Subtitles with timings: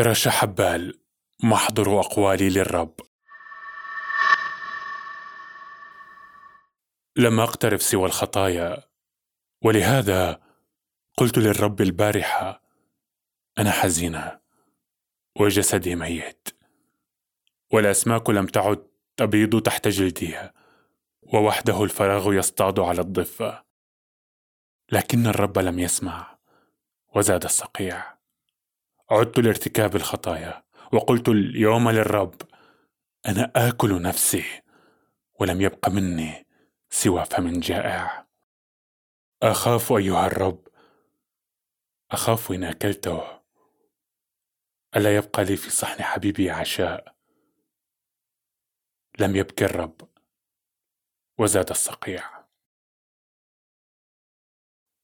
[0.00, 1.00] رشا حبال
[1.42, 2.94] محضر أقوالي للرب.
[7.16, 8.84] لم أقترف سوى الخطايا
[9.64, 10.40] ولهذا
[11.16, 12.62] قلت للرب البارحة
[13.58, 14.40] أنا حزينة
[15.40, 16.48] وجسدي ميت
[17.72, 18.86] والأسماك لم تعد
[19.16, 20.50] تبيض تحت جلدي
[21.22, 23.64] ووحده الفراغ يصطاد على الضفة.
[24.92, 26.38] لكن الرب لم يسمع
[27.16, 28.17] وزاد الصقيع.
[29.10, 30.62] عدت لارتكاب الخطايا
[30.92, 32.34] وقلت اليوم للرب
[33.26, 34.62] أنا آكل نفسي
[35.40, 36.46] ولم يبق مني
[36.90, 38.26] سوى فم جائع.
[39.42, 40.68] أخاف أيها الرب
[42.10, 43.40] أخاف إن أكلته.
[44.96, 47.14] ألا يبقى لي في صحن حبيبي عشاء؟
[49.18, 50.00] لم يبكي الرب
[51.38, 52.44] وزاد الصقيع.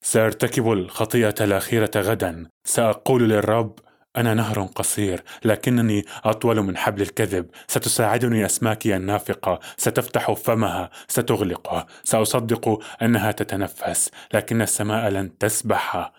[0.05, 2.51] سأرتكب الخطيئة الأخيرة غدا.
[2.65, 3.84] سأقول للرب
[4.17, 7.51] أنا نهر قصير لكنني أطول من حبل الكذب.
[7.67, 16.13] ستساعدني أسماكي النافقة ستفتح فمها ستغلقه سأصدق أنها تتنفس لكن السماء لن تسبح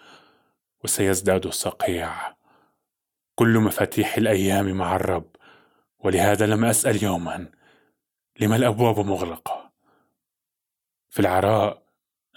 [0.84, 2.36] وسيزداد الصقيع.
[3.36, 5.36] كل مفاتيح الأيام مع الرب
[6.00, 7.48] ولهذا لم أسأل يوما
[8.40, 9.72] لما الأبواب مغلقة؟
[11.10, 11.84] في العراء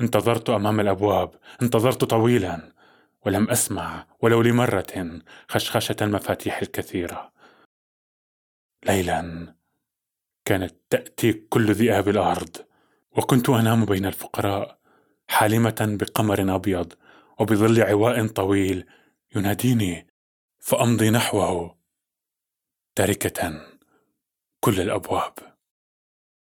[0.01, 1.31] انتظرت أمام الأبواب
[1.63, 2.78] انتظرت طويلا.
[3.27, 7.33] ولم أسمع ولو لمرة خشخشة المفاتيح الكثيرة.
[8.87, 9.55] ليلا
[10.45, 12.57] كانت تأتي كل ذئاب الأرض
[13.11, 14.79] وكنت أنام بين الفقراء
[15.29, 16.93] حالمة بقمر أبيض
[17.41, 18.87] وبظل عواء طويل
[19.37, 20.07] يناديني
[20.59, 21.79] فأمضي نحوه
[22.95, 23.67] تاركة
[24.61, 25.48] كل الأبواب.